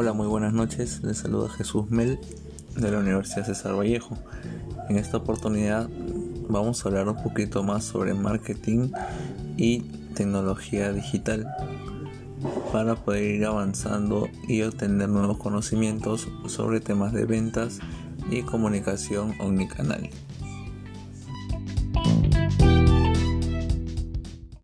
[0.00, 1.02] Hola, muy buenas noches.
[1.02, 2.20] Les saluda Jesús Mel
[2.76, 4.16] de la Universidad César Vallejo.
[4.88, 5.90] En esta oportunidad
[6.48, 8.92] vamos a hablar un poquito más sobre marketing
[9.56, 9.80] y
[10.14, 11.48] tecnología digital
[12.70, 17.80] para poder ir avanzando y obtener nuevos conocimientos sobre temas de ventas
[18.30, 20.10] y comunicación omnicanal.